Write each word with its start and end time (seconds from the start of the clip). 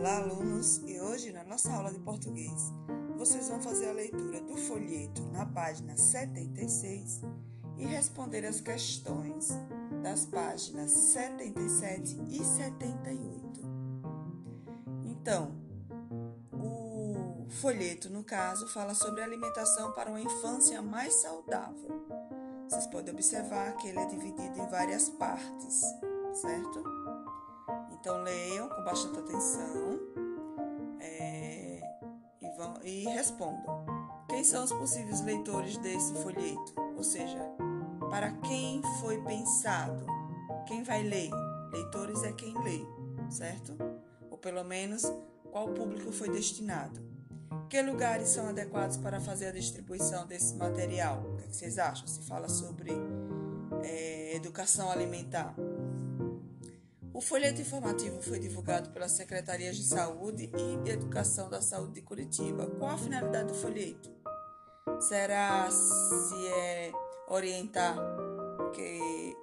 Olá, 0.00 0.16
alunos! 0.16 0.78
E 0.86 0.98
hoje, 0.98 1.30
na 1.30 1.44
nossa 1.44 1.70
aula 1.70 1.92
de 1.92 1.98
português, 1.98 2.72
vocês 3.18 3.50
vão 3.50 3.60
fazer 3.60 3.86
a 3.86 3.92
leitura 3.92 4.40
do 4.40 4.56
folheto 4.56 5.20
na 5.30 5.44
página 5.44 5.94
76 5.94 7.20
e 7.76 7.84
responder 7.84 8.46
as 8.46 8.62
questões 8.62 9.50
das 10.02 10.24
páginas 10.24 10.90
77 10.90 12.18
e 12.30 12.42
78. 12.42 13.60
Então, 15.04 15.54
o 16.50 17.46
folheto, 17.60 18.08
no 18.08 18.24
caso, 18.24 18.68
fala 18.68 18.94
sobre 18.94 19.22
alimentação 19.22 19.92
para 19.92 20.08
uma 20.08 20.22
infância 20.22 20.80
mais 20.80 21.12
saudável. 21.16 22.08
Vocês 22.70 22.86
podem 22.86 23.12
observar 23.12 23.76
que 23.76 23.88
ele 23.88 23.98
é 23.98 24.06
dividido 24.06 24.62
em 24.62 24.66
várias 24.66 25.10
partes, 25.10 25.82
certo? 26.32 27.00
Então 28.00 28.22
leiam 28.22 28.66
com 28.66 28.82
bastante 28.82 29.18
atenção 29.18 29.89
e, 32.82 33.04
respondam. 33.04 33.84
Quem 34.28 34.44
são 34.44 34.64
os 34.64 34.72
possíveis 34.72 35.20
leitores 35.22 35.76
desse 35.78 36.14
folheto? 36.14 36.74
Ou 36.96 37.02
seja, 37.02 37.38
para 38.08 38.32
quem 38.32 38.82
foi 39.00 39.20
pensado? 39.22 40.06
Quem 40.66 40.82
vai 40.82 41.02
ler? 41.02 41.30
Leitores 41.72 42.22
é 42.22 42.32
quem 42.32 42.54
lê, 42.62 42.84
certo? 43.30 43.76
Ou 44.30 44.38
pelo 44.38 44.64
menos 44.64 45.02
qual 45.50 45.68
público 45.68 46.12
foi 46.12 46.28
destinado. 46.30 47.00
Que 47.68 47.82
lugares 47.82 48.28
são 48.28 48.48
adequados 48.48 48.96
para 48.96 49.20
fazer 49.20 49.48
a 49.48 49.52
distribuição 49.52 50.26
desse 50.26 50.54
material? 50.54 51.20
O 51.20 51.36
que, 51.36 51.44
é 51.44 51.52
vocês 51.52 51.78
acham? 51.78 52.06
Se 52.06 52.20
fala 52.22 52.48
sobre 52.48 52.90
é, 53.82 54.34
educação 54.34 54.90
alimentar. 54.90 55.54
O 57.20 57.22
folheto 57.22 57.60
informativo 57.60 58.22
foi 58.22 58.38
divulgado 58.38 58.88
pelas 58.88 59.12
Secretarias 59.12 59.76
de 59.76 59.84
Saúde 59.84 60.50
e 60.56 60.76
de 60.78 60.90
Educação 60.90 61.50
da 61.50 61.60
Saúde 61.60 61.92
de 61.92 62.00
Curitiba. 62.00 62.66
Qual 62.78 62.90
a 62.90 62.96
finalidade 62.96 63.48
do 63.48 63.54
folheto? 63.54 64.10
Será 64.98 65.70
se 65.70 66.46
é 66.48 66.90
orientar 67.28 67.94
que 68.72 69.36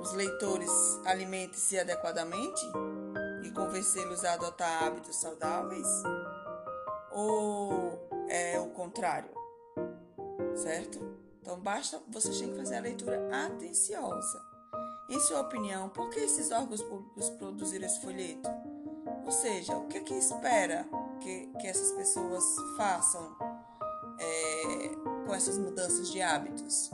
os 0.00 0.12
leitores 0.14 0.68
alimentem-se 1.04 1.78
adequadamente 1.78 2.60
e 3.44 3.52
convencê-los 3.52 4.24
a 4.24 4.32
adotar 4.32 4.82
hábitos 4.82 5.14
saudáveis? 5.14 5.86
Ou 7.12 8.00
é 8.28 8.58
o 8.58 8.70
contrário? 8.70 9.30
Certo? 10.56 10.98
Então 11.40 11.60
basta 11.60 12.02
você 12.08 12.30
tem 12.30 12.50
que 12.50 12.56
fazer 12.56 12.78
a 12.78 12.80
leitura 12.80 13.46
atenciosa 13.46 14.51
em 15.08 15.20
sua 15.20 15.40
opinião, 15.40 15.88
por 15.88 16.10
que 16.10 16.20
esses 16.20 16.50
órgãos 16.50 16.82
públicos 16.82 17.28
produziram 17.30 17.86
esse 17.86 18.00
folheto? 18.00 18.48
Ou 19.24 19.32
seja, 19.32 19.76
o 19.76 19.86
que, 19.86 20.00
que 20.00 20.14
espera 20.14 20.86
que, 21.20 21.46
que 21.60 21.66
essas 21.66 21.92
pessoas 21.92 22.44
façam 22.76 23.36
é, 24.18 24.88
com 25.26 25.34
essas 25.34 25.58
mudanças 25.58 26.10
de 26.10 26.20
hábitos? 26.20 26.90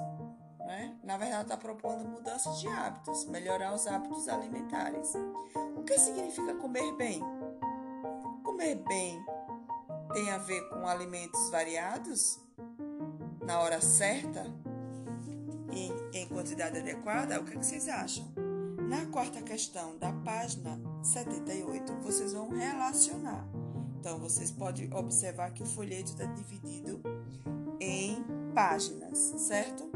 Né? 0.60 0.96
Na 1.02 1.16
verdade, 1.16 1.42
está 1.42 1.56
propondo 1.56 2.04
mudanças 2.04 2.60
de 2.60 2.68
hábitos, 2.68 3.24
melhorar 3.26 3.74
os 3.74 3.86
hábitos 3.86 4.28
alimentares. 4.28 5.14
O 5.76 5.82
que 5.82 5.98
significa 5.98 6.54
comer 6.54 6.92
bem? 6.96 7.22
Comer 8.44 8.76
bem 8.86 9.24
tem 10.12 10.30
a 10.30 10.38
ver 10.38 10.68
com 10.68 10.86
alimentos 10.86 11.50
variados, 11.50 12.40
na 13.42 13.60
hora 13.60 13.80
certa, 13.80 14.44
em, 15.72 15.92
em 16.12 16.26
quantidade 16.28 16.78
adequada, 16.78 17.40
o 17.40 17.44
que, 17.44 17.54
é 17.54 17.56
que 17.56 17.66
vocês 17.66 17.88
acham? 17.88 18.26
Na 18.88 19.06
quarta 19.06 19.42
questão 19.42 19.98
da 19.98 20.12
página 20.12 20.80
78, 21.02 21.92
vocês 22.02 22.32
vão 22.32 22.48
relacionar. 22.48 23.46
Então, 24.00 24.18
vocês 24.18 24.50
podem 24.50 24.92
observar 24.94 25.50
que 25.52 25.62
o 25.62 25.66
folheto 25.66 26.12
está 26.12 26.24
dividido 26.24 27.02
em 27.80 28.24
páginas, 28.54 29.18
certo? 29.36 29.90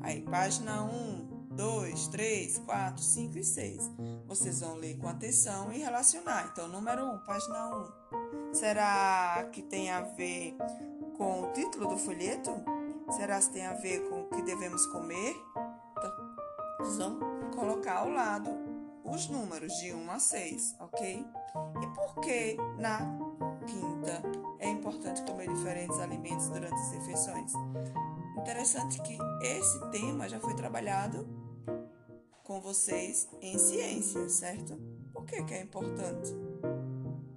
Aí, 0.00 0.22
página 0.22 0.84
1, 0.84 1.48
2, 1.50 2.06
3, 2.08 2.58
4, 2.58 3.02
5 3.02 3.38
e 3.38 3.44
6. 3.44 3.90
Vocês 4.26 4.60
vão 4.60 4.76
ler 4.76 4.96
com 4.98 5.08
atenção 5.08 5.72
e 5.72 5.78
relacionar. 5.78 6.50
Então, 6.52 6.68
número 6.68 7.04
1, 7.04 7.18
página 7.24 7.90
1. 8.52 8.54
Será 8.54 9.48
que 9.52 9.62
tem 9.62 9.90
a 9.90 10.02
ver 10.02 10.56
com 11.16 11.42
o 11.42 11.52
título 11.52 11.88
do 11.88 11.98
folheto? 11.98 12.52
Será 13.10 13.40
que 13.40 13.50
tem 13.50 13.66
a 13.66 13.74
ver 13.74 14.08
com 14.08 14.22
o 14.22 14.28
que 14.28 14.42
devemos 14.42 14.86
comer? 14.86 15.34
Então, 15.92 16.36
vamos 16.96 17.54
colocar 17.54 17.98
ao 17.98 18.10
lado 18.10 18.50
os 19.04 19.28
números 19.28 19.72
de 19.78 19.92
1 19.92 20.10
a 20.10 20.18
6, 20.18 20.76
ok? 20.80 21.26
E 21.82 21.86
por 21.94 22.20
que 22.20 22.56
na 22.78 22.98
quinta 23.66 24.22
é 24.58 24.68
importante 24.68 25.22
comer 25.22 25.48
diferentes 25.48 25.98
alimentos 25.98 26.48
durante 26.48 26.74
as 26.74 26.92
refeições? 26.92 27.52
Interessante 28.36 29.00
que 29.02 29.18
esse 29.42 29.90
tema 29.90 30.28
já 30.28 30.38
foi 30.38 30.54
trabalhado 30.54 31.26
com 32.44 32.60
vocês 32.60 33.28
em 33.40 33.58
ciência, 33.58 34.28
certo? 34.28 34.76
Por 35.12 35.24
que, 35.24 35.42
que 35.44 35.54
é 35.54 35.62
importante 35.62 36.32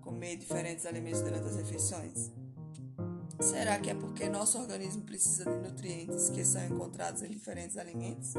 comer 0.01 0.35
diferentes 0.35 0.85
alimentos 0.85 1.21
durante 1.21 1.47
as 1.47 1.55
refeições? 1.55 2.40
Será 3.41 3.79
que 3.79 3.89
é 3.89 3.95
porque 3.95 4.29
nosso 4.29 4.59
organismo 4.59 5.01
precisa 5.01 5.45
de 5.45 5.57
nutrientes 5.57 6.29
que 6.29 6.45
são 6.45 6.63
encontrados 6.63 7.23
em 7.23 7.29
diferentes 7.29 7.75
alimentos? 7.75 8.33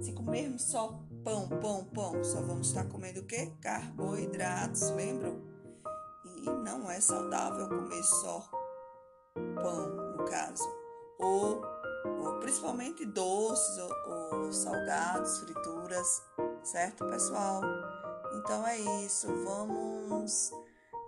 Se 0.00 0.12
comermos 0.12 0.62
só 0.62 1.00
pão, 1.22 1.48
pão, 1.48 1.84
pão, 1.84 2.24
só 2.24 2.40
vamos 2.40 2.66
estar 2.68 2.84
comendo 2.88 3.20
o 3.20 3.26
quê? 3.26 3.52
Carboidratos, 3.60 4.90
lembram? 4.90 5.40
E 6.24 6.50
não 6.64 6.90
é 6.90 7.00
saudável 7.00 7.68
comer 7.68 8.02
só 8.02 8.50
pão, 9.54 10.16
no 10.16 10.24
caso. 10.24 10.68
Ou, 11.20 11.62
ou 12.24 12.40
principalmente 12.40 13.06
doces 13.06 13.78
ou, 13.78 14.42
ou 14.42 14.52
salgados, 14.52 15.38
frituras, 15.38 16.22
certo, 16.64 17.06
pessoal? 17.06 17.62
Então 18.34 18.66
é 18.66 18.78
isso, 19.04 19.28
vamos 19.44 20.52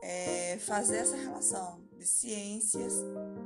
é, 0.03 0.59
fazer 0.59 0.99
essa 0.99 1.17
relação 1.17 1.81
de 2.03 2.07
ciências 2.09 2.95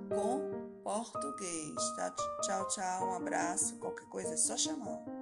com 0.09 0.81
português, 0.83 1.75
tá? 1.97 2.11
Tchau, 2.43 2.69
tchau, 2.69 3.09
um 3.09 3.15
abraço, 3.15 3.77
qualquer 3.77 4.07
coisa 4.07 4.35
é 4.35 4.37
só 4.37 4.57
chamar. 4.57 5.16